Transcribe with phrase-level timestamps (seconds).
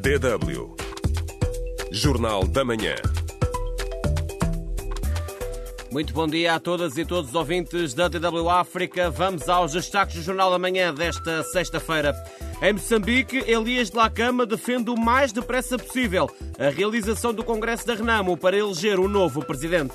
[0.00, 0.74] DW.
[1.92, 2.94] Jornal da Manhã.
[5.92, 9.10] Muito bom dia a todas e todos os ouvintes da DW África.
[9.10, 12.14] Vamos aos destaques do Jornal da Manhã desta sexta-feira.
[12.62, 17.94] Em Moçambique, Elias de Lacama defende o mais depressa possível a realização do Congresso da
[17.94, 19.92] Renamo para eleger um novo presidente.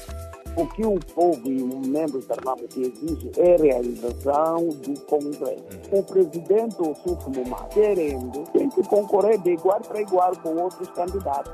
[0.58, 5.64] O que o povo e os membros da Renamo exigem é a realização do Congresso.
[5.92, 11.52] O presidente Ossufo Mumá, querendo, tem que concorrer de igual para igual com outros candidatos.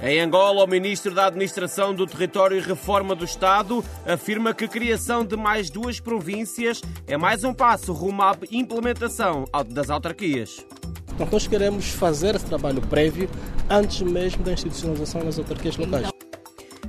[0.00, 4.68] Em Angola, o ministro da Administração do Território e Reforma do Estado afirma que a
[4.68, 10.64] criação de mais duas províncias é mais um passo rumo à implementação das autarquias.
[11.12, 13.28] Então, nós queremos fazer esse trabalho prévio
[13.68, 16.19] antes mesmo da institucionalização das autarquias locais.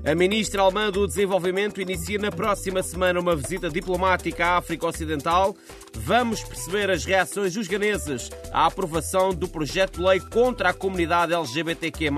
[0.04, 5.56] A ministra alemã do Desenvolvimento inicia na próxima semana uma visita diplomática à África Ocidental.
[5.94, 11.34] Vamos perceber as reações dos ganeses à aprovação do projeto de lei contra a comunidade
[11.34, 12.10] LGBTQ+,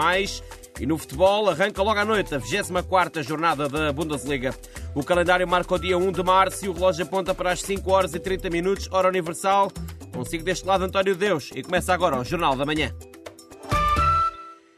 [0.80, 4.56] e no futebol, arranca logo à noite a 24 jornada da Bundesliga.
[4.96, 7.92] O calendário marca o dia 1 de março e o relógio aponta para as 5
[7.92, 9.70] horas e 30 minutos, hora universal.
[10.14, 12.94] Consigo deste lado António Deus e começa agora o Jornal da Manhã.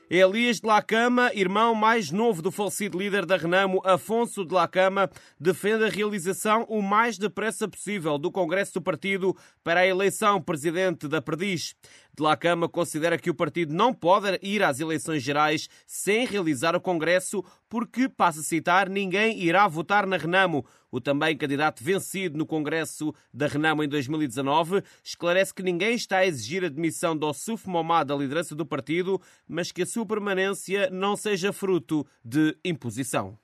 [0.08, 5.84] Elias de Lacama, irmão mais novo do falecido líder da Renamo, Afonso de Lacama, defende
[5.84, 11.24] a realização o mais depressa possível do Congresso do Partido para a eleição presidente da
[11.24, 11.74] Perdiz.
[12.16, 16.80] De Lacama considera que o partido não pode ir às eleições gerais sem realizar o
[16.80, 20.66] Congresso, porque, passa a citar, ninguém irá votar na Renamo.
[20.90, 26.26] O também candidato vencido no Congresso da Renamo em 2019 esclarece que ninguém está a
[26.26, 30.90] exigir a demissão do Ossuf Momad da liderança do partido, mas que a sua permanência
[30.90, 33.38] não seja fruto de imposição.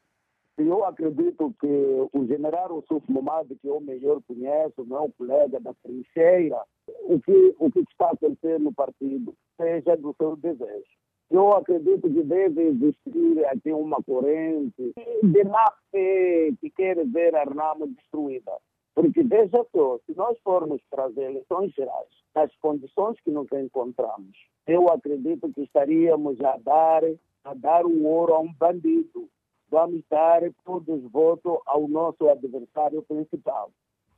[0.67, 6.61] Eu acredito que o general Ossuf Momad, que eu melhor conheço, meu colega da trincheira,
[7.03, 10.91] o que, o que está acontecendo no partido seja do seu desejo.
[11.29, 17.45] Eu acredito que deve existir aqui uma corrente de má fé que quer ver a
[17.45, 18.51] Renamo destruída.
[18.93, 24.37] Porque veja só, se nós formos para as eleições gerais, nas condições que nos encontramos,
[24.67, 27.03] eu acredito que estaríamos a dar,
[27.45, 29.29] a dar o ouro a um bandido.
[29.71, 33.71] Vamos dar todos votos ao nosso adversário principal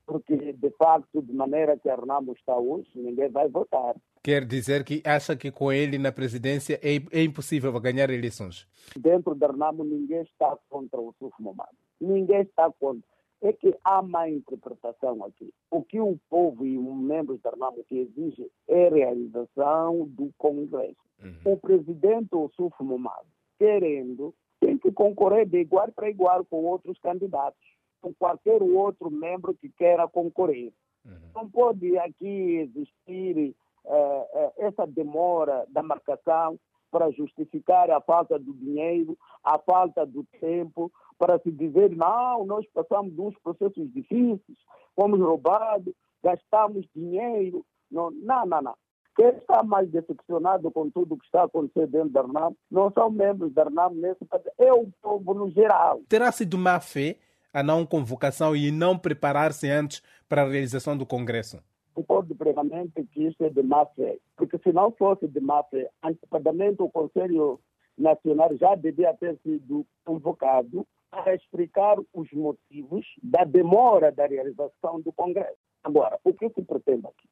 [0.05, 3.95] porque de facto, de maneira que a Renamo está hoje, ninguém vai votar.
[4.21, 8.67] Quer dizer que acha que com ele na presidência é, é impossível ganhar eleições?
[8.95, 11.69] Dentro da Renamo ninguém está contra o Suf Momad.
[11.99, 13.07] Ninguém está contra.
[13.41, 15.53] É que há má interpretação aqui.
[15.69, 20.31] O que o povo e os membros da Renamo que exigem é a realização do
[20.37, 20.95] Congresso.
[21.21, 21.53] Uhum.
[21.53, 23.25] O presidente Ossuf Momad,
[23.57, 24.33] querendo,
[24.65, 29.69] tem que concorrer de igual para igual com outros candidatos com qualquer outro membro que
[29.69, 30.73] queira concorrer.
[31.05, 31.31] Uhum.
[31.33, 36.59] Não pode aqui existir uh, uh, essa demora da marcação
[36.91, 42.67] para justificar a falta do dinheiro, a falta do tempo, para se dizer, não, nós
[42.73, 44.57] passamos uns processos difíceis,
[44.95, 47.65] fomos roubados, gastamos dinheiro.
[47.89, 48.61] Não, não, não.
[48.61, 48.75] não.
[49.15, 53.11] Quem está mais decepcionado com tudo o que está acontecendo dentro da RNAM não são
[53.11, 56.01] membros da RNAM nesse país, é o povo no geral.
[56.09, 57.17] Terá sido má fé
[57.53, 61.61] a não convocação e não preparar-se antes para a realização do Congresso?
[61.93, 65.87] Concordo plenamente que isso é de má fé, porque se não fosse de má fé,
[66.03, 67.59] antecipadamente o Conselho
[67.95, 75.13] Nacional já devia ter sido convocado para explicar os motivos da demora da realização do
[75.13, 75.59] Congresso.
[75.83, 77.29] Agora, o que se pretende aqui?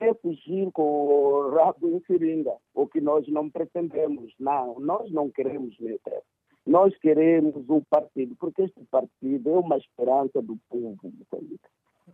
[0.00, 4.32] É fugir com o rabo em seringa, o que nós não pretendemos.
[4.40, 6.22] Não, nós não queremos meter.
[6.66, 11.68] Nós queremos um partido, porque este partido é uma esperança do povo moçambique.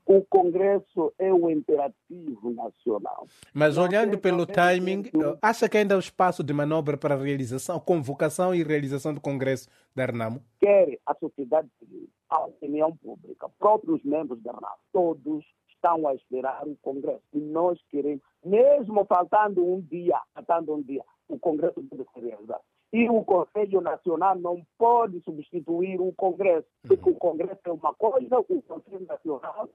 [0.04, 3.26] O Congresso é o imperativo nacional.
[3.54, 5.04] Mas olhando pelo timing,
[5.40, 9.68] acha que ainda há espaço de manobra para a realização, convocação e realização do Congresso
[9.94, 10.42] da RNAMO?
[10.60, 15.44] Quer a sociedade civil, a opinião pública, próprios membros da RNAMO, todos
[15.76, 17.22] estão a esperar o Congresso.
[17.32, 22.62] E nós queremos, mesmo faltando um dia, faltando um dia, o Congresso deve ser realizado.
[22.92, 28.38] E o Conselho Nacional não pode substituir o Congresso, porque o Congresso é uma coisa,
[28.38, 29.68] o Conselho Nacional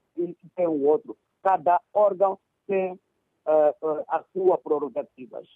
[0.56, 1.18] tem o outro.
[1.44, 5.48] Cada órgão tem uh, uh, as suas prerrogativas.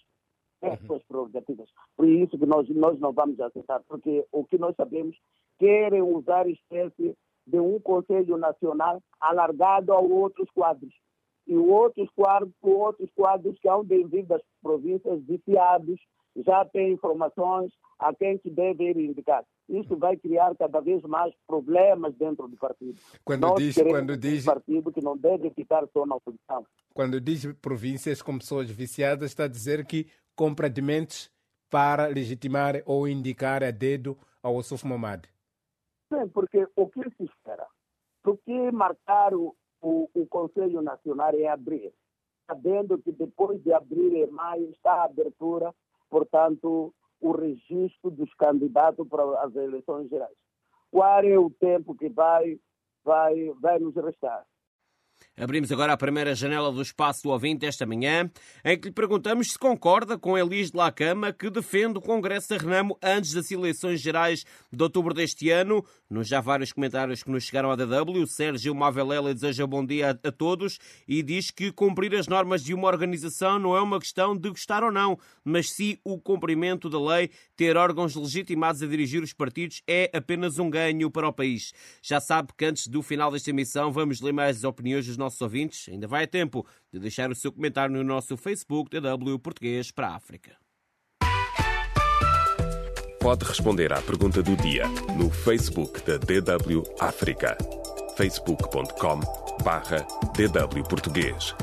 [0.60, 1.68] Tem as suas prerrogativas.
[1.96, 5.16] Por isso que nós, nós não vamos aceitar, porque o que nós sabemos,
[5.58, 10.92] querem usar espécie de um Conselho Nacional alargado a outros quadros.
[11.46, 16.00] E outros quadros, outros quadros que hão de vir das províncias viciados,
[16.44, 19.44] já tem informações a quem que deve ir indicar.
[19.68, 22.98] Isso vai criar cada vez mais problemas dentro do partido.
[23.24, 26.64] Quando Nós diz, quando diz um partido que não deve ficar só na oposição.
[26.92, 31.30] Quando diz províncias com pessoas viciadas, está a dizer que compra de mentes
[31.70, 35.24] para legitimar ou indicar a dedo ao Ossuf Momad?
[36.12, 37.28] Sim, porque o que se
[38.32, 38.36] espera?
[38.36, 41.92] Porque marcar o, o, o Conselho Nacional é abrir,
[42.46, 45.74] sabendo que depois de abrir em maio está a abertura,
[46.10, 50.36] portanto, o registro dos candidatos para as eleições gerais.
[50.90, 52.58] Qual é o tempo que vai,
[53.04, 54.46] vai, vai nos restar?
[55.38, 58.30] Abrimos agora a primeira janela do espaço do ouvinte esta manhã,
[58.64, 62.56] em que lhe perguntamos se concorda com Elis de Lacama, que defende o Congresso da
[62.56, 65.84] Renamo antes das eleições gerais de outubro deste ano.
[66.08, 70.28] Nos já vários comentários que nos chegaram à DW, Sérgio Mavelela deseja bom dia a,
[70.28, 74.34] a todos e diz que cumprir as normas de uma organização não é uma questão
[74.34, 77.30] de gostar ou não, mas sim o cumprimento da lei.
[77.54, 81.74] Ter órgãos legitimados a dirigir os partidos é apenas um ganho para o país.
[82.00, 85.88] Já sabe que antes do final desta emissão vamos ler mais opiniões dos nossos ouvintes.
[85.88, 90.08] Ainda vai a tempo de deixar o seu comentário no nosso Facebook DW Português para
[90.08, 90.56] a África.
[93.20, 94.86] Pode responder à pergunta do dia
[95.18, 97.56] no Facebook da DW África.
[98.16, 99.20] facebook.com
[99.64, 100.06] barra
[100.36, 101.54] DW Português.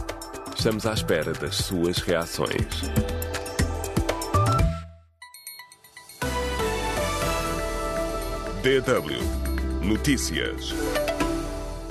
[0.56, 2.82] Estamos à espera das suas reações.
[8.62, 9.44] DW
[9.84, 10.74] Notícias.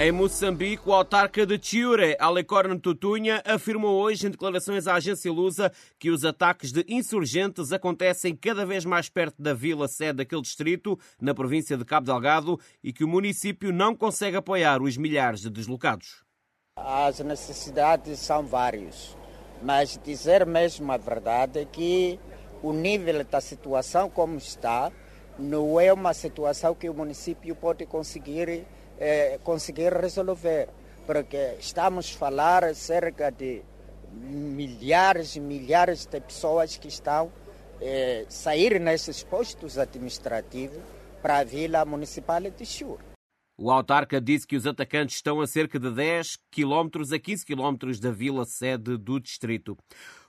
[0.04, 5.70] Em Moçambique, o autarca de Chiure, Alecorno Tutunha, afirmou hoje em declarações à agência Lusa
[5.96, 10.99] que os ataques de insurgentes acontecem cada vez mais perto da vila sede daquele distrito,
[11.20, 15.50] na província de Cabo Delgado, e que o município não consegue apoiar os milhares de
[15.50, 16.25] deslocados.
[16.75, 19.16] As necessidades são várias,
[19.62, 22.19] mas dizer mesmo a verdade é que
[22.60, 24.90] o nível da situação como está
[25.38, 28.66] não é uma situação que o município pode conseguir
[29.04, 30.69] eh, conseguir resolver,
[31.04, 33.62] porque estamos a falar cerca de
[34.12, 37.32] milhares e milhares de pessoas que estão
[37.81, 40.81] eh, sair nesses postos administrativos
[41.20, 43.00] para a Vila Municipal de Chur.
[43.58, 48.00] O autarca disse que os atacantes estão a cerca de 10 km a 15 km
[48.00, 49.76] da vila sede do distrito.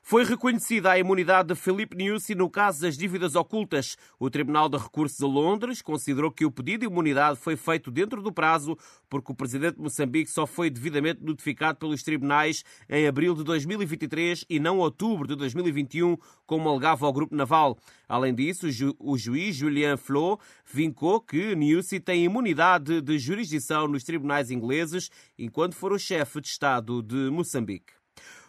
[0.05, 3.95] Foi reconhecida a imunidade de Felipe Niusi no caso das dívidas ocultas.
[4.19, 8.21] O Tribunal de Recursos de Londres considerou que o pedido de imunidade foi feito dentro
[8.21, 8.77] do prazo,
[9.09, 14.43] porque o presidente de Moçambique só foi devidamente notificado pelos tribunais em abril de 2023
[14.49, 17.77] e não outubro de 2021, como alegava o Grupo Naval.
[18.05, 18.67] Além disso,
[18.99, 20.37] o juiz Julian Flo
[20.69, 25.09] vincou que Niusi tem imunidade de jurisdição nos tribunais ingleses
[25.39, 28.02] enquanto for o chefe de Estado de Moçambique.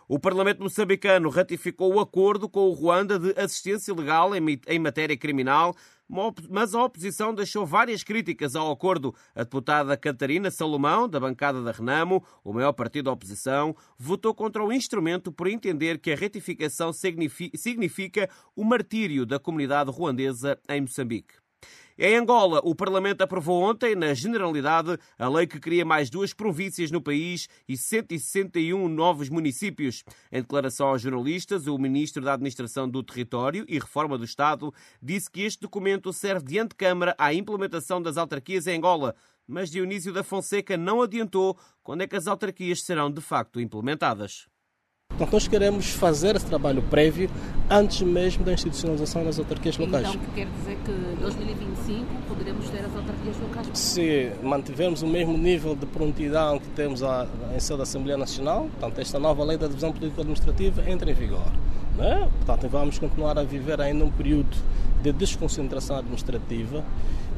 [0.06, 5.75] O Parlamento moçambicano ratificou o acordo com o Ruanda de assistência legal em matéria criminal,
[6.51, 9.15] mas a oposição deixou várias críticas ao acordo.
[9.35, 14.62] A deputada Catarina Salomão, da bancada da Renamo, o maior partido da oposição, votou contra
[14.62, 21.44] o instrumento por entender que a ratificação significa o martírio da comunidade ruandesa em Moçambique.
[21.96, 26.91] Em Angola, o Parlamento aprovou ontem, na generalidade, a lei que cria mais duas províncias
[26.91, 30.02] no país e 161 novos municípios.
[30.32, 35.31] Em declaração aos jornalistas, o ministro da Administração do Território e Reforma do Estado disse
[35.31, 39.14] que este documento serve de antecâmara à implementação das autarquias em Angola,
[39.47, 44.49] mas Dionísio da Fonseca não adiantou quando é que as autarquias serão de facto implementadas.
[45.15, 47.31] Então, nós queremos fazer esse trabalho prévio
[47.71, 50.09] antes mesmo da institucionalização das autarquias locais.
[50.09, 53.69] Então, quer dizer que em 2025 poderemos ter as autarquias locais?
[53.75, 58.99] Se mantivermos o mesmo nível de prontidão que temos em sede da Assembleia Nacional, portanto,
[58.99, 61.47] esta nova lei da divisão político-administrativa entra em vigor.
[61.97, 62.29] Né?
[62.39, 64.57] Portanto, vamos continuar a viver ainda um período
[65.03, 66.83] de desconcentração administrativa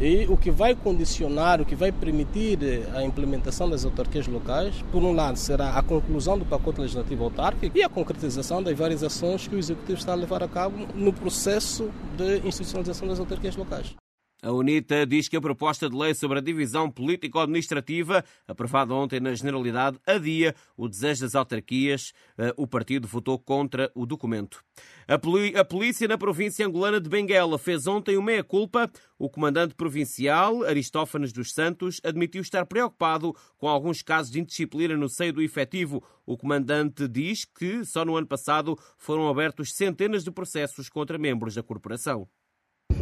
[0.01, 2.59] e o que vai condicionar, o que vai permitir
[2.95, 7.77] a implementação das autarquias locais, por um lado, será a conclusão do pacote legislativo autárquico
[7.77, 11.13] e a concretização das várias ações que o Executivo está a levar a cabo no
[11.13, 13.95] processo de institucionalização das autarquias locais.
[14.43, 19.35] A UNITA diz que a proposta de lei sobre a divisão político-administrativa, aprovada ontem na
[19.35, 22.12] Generalidade, adia o desejo das autarquias.
[22.37, 24.62] Eh, o partido votou contra o documento.
[25.09, 28.90] A polícia na província angolana de Benguela fez ontem uma meia-culpa.
[29.19, 35.09] O comandante provincial, Aristófanes dos Santos, admitiu estar preocupado com alguns casos de indisciplina no
[35.09, 36.05] seio do efetivo.
[36.26, 41.55] O comandante diz que só no ano passado foram abertos centenas de processos contra membros
[41.55, 42.28] da corporação.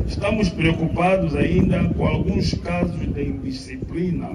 [0.07, 4.31] Estamos preocupados ainda com alguns casos de indisciplina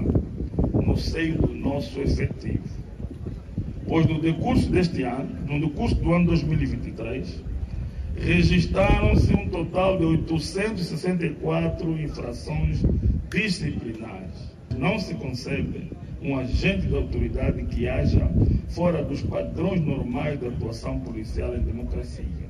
[0.74, 2.63] no seio do nosso efetivo.
[3.88, 7.44] Pois no decurso deste ano, no decurso do ano 2023,
[8.18, 12.84] registraram-se um total de 864 infrações
[13.32, 14.53] disciplinares.
[14.77, 15.91] Não se concebe
[16.22, 18.29] um agente de autoridade que haja
[18.70, 22.50] fora dos padrões normais de atuação policial em democracia.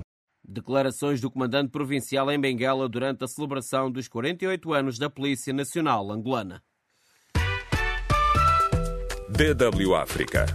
[0.52, 6.10] Declarações do comandante provincial em Benguela durante a celebração dos 48 anos da Polícia Nacional
[6.10, 6.64] Angolana.
[9.30, 10.48] DW África.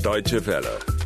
[0.00, 1.02] Deutsche Welle.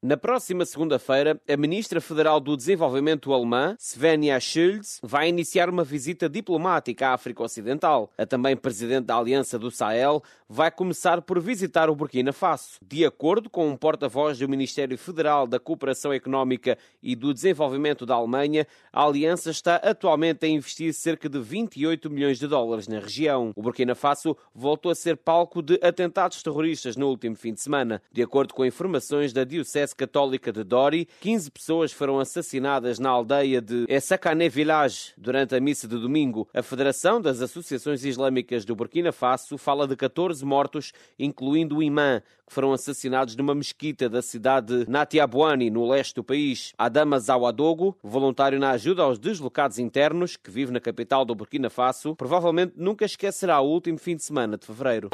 [0.00, 6.28] Na próxima segunda-feira, a ministra federal do Desenvolvimento alemã, Svenja Schulz, vai iniciar uma visita
[6.28, 8.08] diplomática à África Ocidental.
[8.16, 12.78] A também presidente da Aliança do Sahel vai começar por visitar o Burkina Faso.
[12.82, 18.14] De acordo com um porta-voz do Ministério Federal da Cooperação Económica e do Desenvolvimento da
[18.14, 23.52] Alemanha, a aliança está atualmente a investir cerca de 28 milhões de dólares na região.
[23.54, 28.00] O Burkina Faso voltou a ser palco de atentados terroristas no último fim de semana.
[28.10, 33.60] De acordo com informações da Diocese Católica de Dori, 15 pessoas foram assassinadas na aldeia
[33.60, 36.48] de Essacané Village durante a missa de domingo.
[36.54, 42.22] A Federação das Associações Islâmicas do Burkina Faso fala de 14 mortos, incluindo o imã,
[42.48, 46.72] que foram assassinados numa mesquita da cidade de Natiabuani, no leste do país.
[46.78, 52.16] Adama Zawadogo, voluntário na ajuda aos deslocados internos, que vive na capital do Burkina Faso,
[52.16, 55.10] provavelmente nunca esquecerá o último fim de semana de fevereiro.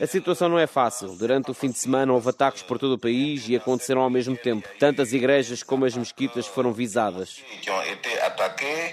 [0.00, 1.14] A situação não é fácil.
[1.16, 4.36] Durante o fim de semana houve ataques por todo o país e aconteceram ao mesmo
[4.36, 4.66] tempo.
[4.78, 7.42] Tanto as igrejas como as mesquitas foram visadas.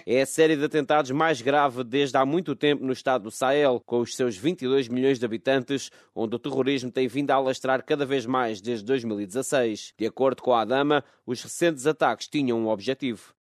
[0.06, 3.82] É a série de atentados mais grave desde há muito tempo no estado do Sahel,
[3.86, 8.06] com os seus 22 milhões de habitantes, onde o terrorismo tem vindo a alastrar cada
[8.06, 9.94] vez mais desde 2016.
[9.98, 13.34] De acordo com a Adama, os recentes ataques tinham um objetivo.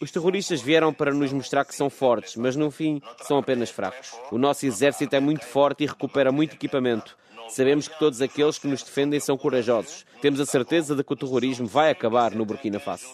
[0.00, 4.12] Os terroristas vieram para nos mostrar que são fortes, mas no fim são apenas fracos.
[4.30, 7.16] O nosso exército é muito forte e recupera muito equipamento.
[7.48, 10.04] Sabemos que todos aqueles que nos defendem são corajosos.
[10.20, 13.06] Temos a certeza de que o terrorismo vai acabar no Burkina Faso.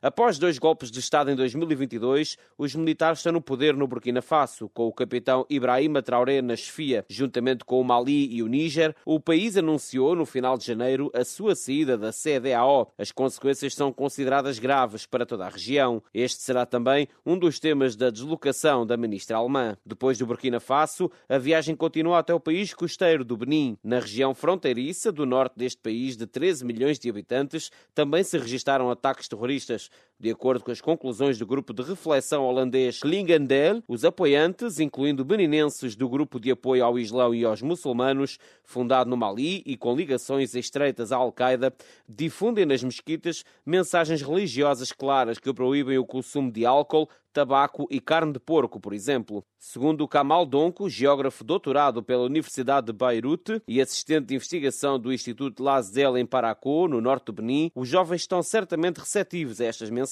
[0.00, 4.68] Após dois golpes de Estado em 2022, os militares estão no poder no Burkina Faso,
[4.68, 7.04] com o capitão Ibrahima Traoré na chefia.
[7.08, 11.24] Juntamente com o Mali e o Níger, o país anunciou no final de janeiro a
[11.24, 12.92] sua saída da CDAO.
[12.96, 16.02] As consequências são consideradas graves para toda a região.
[16.14, 19.76] Este será também um dos temas da deslocação da ministra alemã.
[19.84, 23.76] Depois do Burkina Faso, a viagem continua até o país costeiro do Benin.
[23.82, 28.90] Na região fronteiriça do norte deste país, de 13 milhões de habitantes, também se registaram
[28.90, 29.90] ataques terroristas.
[30.20, 35.94] De acordo com as conclusões do grupo de reflexão holandês Klingendel, os apoiantes, incluindo beninenses
[35.94, 40.56] do grupo de apoio ao Islão e aos muçulmanos, fundado no Mali e com ligações
[40.56, 41.72] estreitas à Al-Qaeda,
[42.08, 48.32] difundem nas mesquitas mensagens religiosas claras que proíbem o consumo de álcool, tabaco e carne
[48.32, 49.44] de porco, por exemplo.
[49.60, 55.62] Segundo Kamal Donko, geógrafo doutorado pela Universidade de Beirute e assistente de investigação do Instituto
[55.62, 60.07] Lazdel em Parakou, no norte do Benin, os jovens estão certamente receptivos a estas mensagens.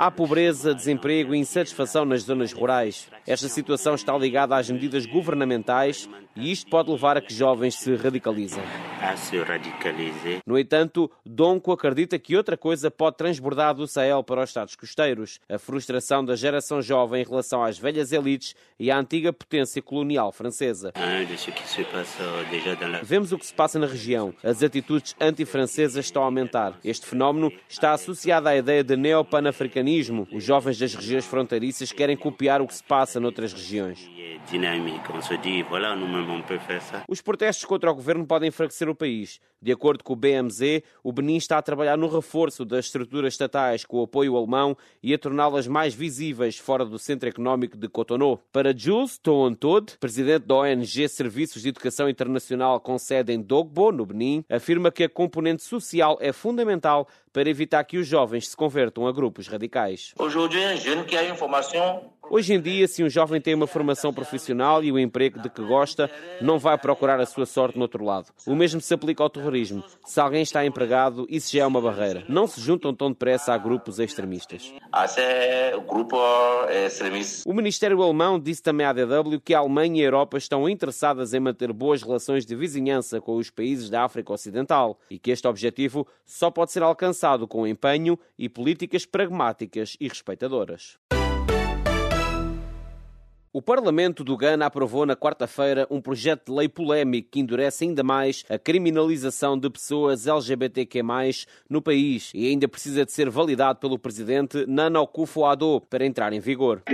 [0.00, 3.08] Há pobreza, desemprego e insatisfação nas zonas rurais.
[3.26, 7.96] Esta situação está ligada às medidas governamentais e isto pode levar a que jovens se
[7.96, 8.62] radicalizem.
[10.46, 15.40] No entanto, Donko acredita que outra coisa pode transbordar do Sahel para os Estados costeiros:
[15.48, 20.30] a frustração da geração jovem em relação às velhas elites e à antiga potência colonial
[20.30, 20.92] francesa.
[23.02, 24.32] Vemos o que se passa na região.
[24.44, 26.78] As atitudes antifrancesas estão a aumentar.
[26.84, 32.60] Este fenómeno está associado à ideia de neopanafricanismo os jovens das regiões fronteiriças querem copiar
[32.60, 34.08] o que se passa noutras regiões.
[37.08, 39.40] Os protestos contra o governo podem enfraquecer o país.
[39.60, 43.84] De acordo com o BMZ, o Benin está a trabalhar no reforço das estruturas estatais
[43.84, 48.40] com o apoio alemão e a torná-las mais visíveis fora do centro económico de Cotonou.
[48.52, 54.06] Para Jules Tohontod, presidente da ONG Serviços de Educação Internacional com sede em Dogbo, no
[54.06, 59.06] Benin, afirma que a componente social é fundamental para evitar que os jovens se convertam
[59.06, 60.12] a grupos radicais.
[60.18, 60.38] Hoje
[62.52, 66.10] em dia, se um jovem tem uma formação profissional e o emprego de que gosta,
[66.40, 68.28] não vai procurar a sua sorte no outro lado.
[68.46, 69.82] O mesmo se aplica ao terrorismo.
[70.04, 72.24] Se alguém está empregado, isso já é uma barreira.
[72.28, 74.72] Não se juntam tão depressa a grupos extremistas.
[77.44, 81.34] O Ministério Alemão disse também à DW que a Alemanha e a Europa estão interessadas
[81.34, 85.46] em manter boas relações de vizinhança com os países da África Ocidental e que este
[85.46, 90.98] objetivo só pode ser alcançado com empenho e políticas pragmáticas e respeitadoras.
[93.58, 98.04] O Parlamento do Ghana aprovou na quarta-feira um projeto de lei polémico que endurece ainda
[98.04, 101.02] mais a criminalização de pessoas LGBTQ+,
[101.68, 106.38] no país e ainda precisa de ser validado pelo presidente Nana Akufo-Addo para entrar em
[106.38, 106.84] vigor.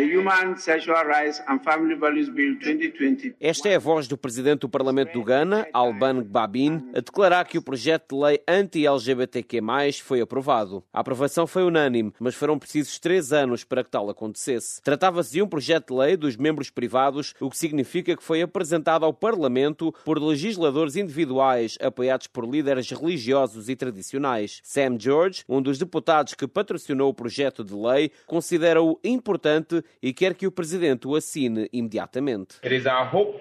[3.39, 7.59] Esta é a voz do presidente do Parlamento do Ghana, Alban Gbabin, a declarar que
[7.59, 9.61] o projeto de lei anti-LGBTQ+,
[10.03, 10.83] foi aprovado.
[10.91, 14.81] A aprovação foi unânime, mas foram precisos três anos para que tal acontecesse.
[14.81, 18.41] Tratava-se de um projeto de lei dos membros membros privados, o que significa que foi
[18.41, 24.61] apresentado ao Parlamento por legisladores individuais apoiados por líderes religiosos e tradicionais.
[24.63, 30.35] Sam George, um dos deputados que patrocinou o projeto de lei, considera-o importante e quer
[30.35, 32.57] que o presidente o assine imediatamente.
[32.63, 33.41] It is our hope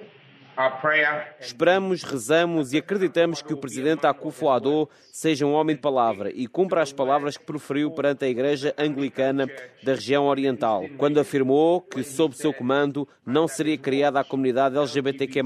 [1.40, 6.82] Esperamos, rezamos e acreditamos que o presidente Akufo-Addo seja um homem de palavra e cumpra
[6.82, 9.48] as palavras que proferiu perante a Igreja Anglicana
[9.84, 15.42] da região oriental, quando afirmou que, sob seu comando, não seria criada a comunidade LGBTQ+,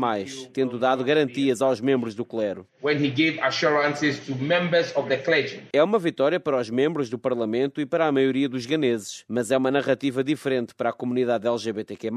[0.54, 2.66] tendo dado garantias aos membros do clero.
[5.74, 9.52] É uma vitória para os membros do Parlamento e para a maioria dos ganeses, mas
[9.52, 12.10] é uma narrativa diferente para a comunidade LGBTQ+.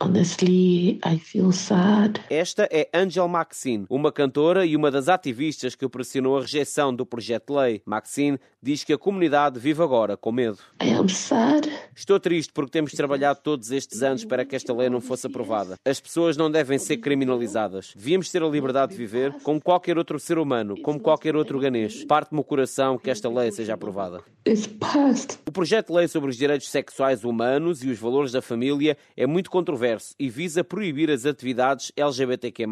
[0.00, 2.20] Honestly, I feel sad.
[2.32, 7.04] Esta é Angel Maxine, uma cantora e uma das ativistas que pressionou a rejeição do
[7.04, 7.82] projeto de lei.
[7.84, 10.60] Maxine diz que a comunidade vive agora com medo.
[11.92, 15.74] Estou triste porque temos trabalhado todos estes anos para que esta lei não fosse aprovada.
[15.84, 17.92] As pessoas não devem ser criminalizadas.
[17.96, 22.04] Devíamos ter a liberdade de viver como qualquer outro ser humano, como qualquer outro ganês.
[22.04, 24.22] Parte-me o coração que esta lei seja aprovada.
[25.46, 29.26] O projeto de lei sobre os direitos sexuais humanos e os valores da família é
[29.26, 32.66] muito controverso e visa proibir as atividades LGBT LGBTQ+,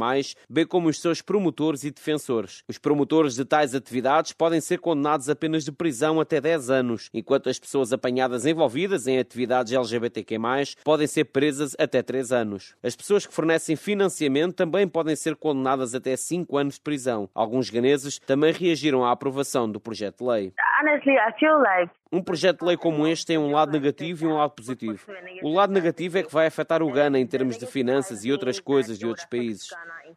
[0.48, 2.62] bem como os seus promotores e defensores.
[2.68, 7.10] Os promotores de tais atividades podem ser condenados a penas de prisão até 10 anos,
[7.12, 10.38] enquanto as pessoas apanhadas envolvidas em atividades LGBTQ+,
[10.84, 12.74] podem ser presas até 3 anos.
[12.82, 17.28] As pessoas que fornecem financiamento também podem ser condenadas até 5 anos de prisão.
[17.34, 20.52] Alguns ganeses também reagiram à aprovação do projeto de lei.
[22.10, 24.98] Um projeto de lei como este tem um lado negativo e um lado positivo.
[25.42, 28.58] O lado negativo é que vai afetar o Ghana em termos de finanças e outras
[28.58, 29.68] coisas de outros países.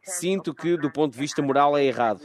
[0.04, 2.22] Sinto que, do ponto de vista moral, é errado.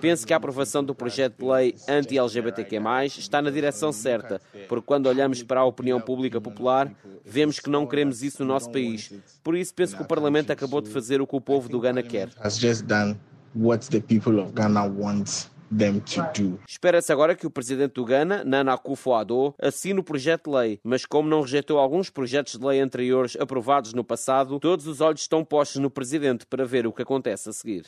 [0.00, 5.06] Penso que a aprovação do projeto de lei anti-LGBTQ+, está na direção certa, porque quando
[5.06, 6.90] olhamos para a opinião pública popular,
[7.24, 9.12] vemos que não queremos isso no nosso país.
[9.42, 12.02] Por isso, penso que o Parlamento acabou de fazer o que o povo do Ghana
[12.02, 12.28] quer
[13.54, 16.58] what the people of Ghana want them to do.
[16.68, 21.04] Espera-se agora que o presidente do Ghana, Nana Akufo-Addo, assine o projeto de lei, mas
[21.06, 25.44] como não rejeitou alguns projetos de lei anteriores aprovados no passado, todos os olhos estão
[25.44, 27.86] postos no presidente para ver o que acontece a seguir.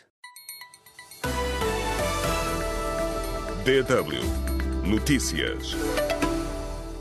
[3.64, 4.46] DW
[4.87, 5.74] Notícias.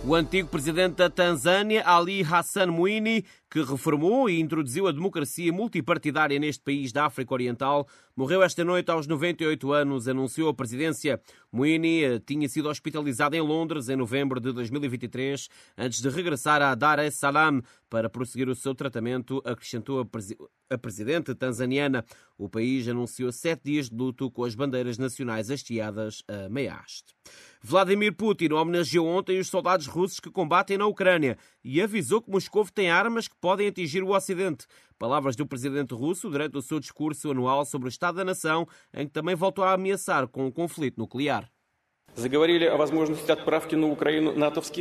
[0.04, 3.26] O antigo presidente da Tanzânia, Ali Hassan Mwinyi,
[3.56, 8.92] que reformou e introduziu a democracia multipartidária neste país da África Oriental, morreu esta noite
[8.92, 11.22] aos 98 anos, anunciou a presidência.
[11.54, 16.76] Mwinyi eh, tinha sido hospitalizado em Londres em novembro de 2023, antes de regressar a
[16.76, 20.36] Dar es Salaam para prosseguir o seu tratamento, acrescentou a, presi
[20.70, 22.04] a presidente tanzaniana.
[22.38, 27.16] O país anunciou sete dias de luto com as bandeiras nacionais hasteadas a meia haste.
[27.62, 32.64] Vladimir Putin homenageou ontem os soldados russos que combatem na Ucrânia e avisou que Moscou
[32.66, 34.68] tem armas que podem atingir o Ocidente.
[35.00, 39.08] Palavras do presidente russo durante o seu discurso anual sobre o Estado da Nação, em
[39.08, 41.52] que também voltou a ameaçar com o conflito nuclear.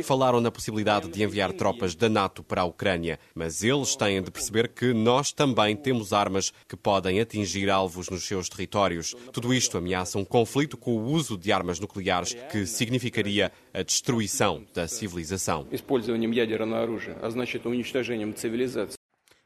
[0.03, 4.31] Falaram na possibilidade de enviar tropas da NATO para a Ucrânia, mas eles têm de
[4.31, 9.13] perceber que nós também temos armas que podem atingir alvos nos seus territórios.
[9.33, 14.63] Tudo isto ameaça um conflito com o uso de armas nucleares, que significaria a destruição
[14.73, 15.67] da civilização.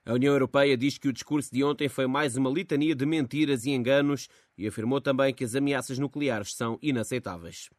[0.09, 3.63] A União Europeia diz que o discurso de ontem foi mais uma litania de mentiras
[3.65, 7.69] e enganos e afirmou também que as ameaças nucleares são inaceitáveis.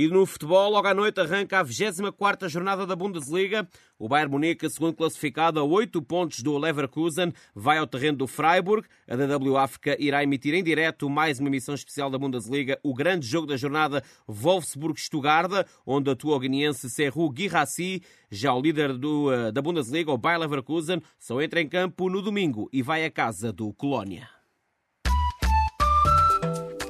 [0.00, 3.68] E no futebol, logo à noite, arranca a 24 jornada da Bundesliga.
[3.98, 8.88] O Bayern Munique, segundo classificado a 8 pontos do Leverkusen, vai ao terreno do Freiburg.
[9.06, 13.26] A DW África irá emitir em direto mais uma emissão especial da Bundesliga, o grande
[13.26, 18.02] jogo da jornada Wolfsburg-Stuttgart, onde atua o guineense Serru Guirassi.
[18.30, 22.22] Já o líder do, eh, da Bundesliga, o Bayer Leverkusen, só entra em campo no
[22.22, 24.30] domingo e vai à casa do Colónia.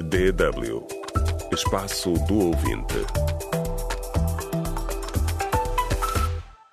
[0.00, 0.99] DW
[1.52, 3.39] Espaço do Ouvinte.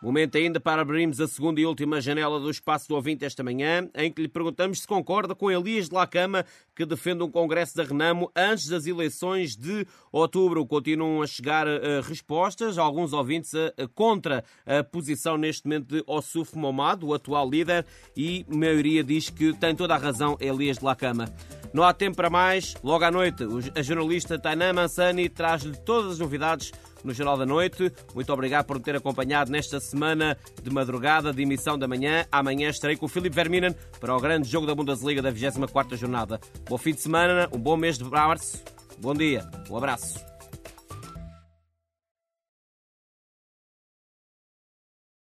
[0.01, 3.89] Momento ainda para abrirmos a segunda e última janela do Espaço do Ouvinte esta manhã,
[3.95, 7.83] em que lhe perguntamos se concorda com Elias de Lacama, que defende um congresso da
[7.83, 10.63] Renamo antes das eleições de outubro.
[10.67, 16.55] Continuam a chegar uh, respostas, alguns ouvintes uh, contra a posição neste momento de Ossuf
[16.55, 17.83] Momad, o atual líder,
[18.15, 21.25] e a maioria diz que tem toda a razão Elias de Lacama.
[21.73, 22.75] Não há tempo para mais.
[22.83, 23.43] Logo à noite,
[23.75, 26.71] a jornalista Tainá Mansani traz-lhe todas as novidades
[27.07, 27.91] no Jornal da Noite.
[28.13, 32.25] Muito obrigado por me ter acompanhado nesta semana de madrugada de emissão da manhã.
[32.31, 36.39] Amanhã estarei com o Filipe Verminen para o grande jogo da Bundesliga da 24ª jornada.
[36.69, 38.63] Bom fim de semana, um bom mês de março.
[38.99, 40.36] Bom dia, um abraço.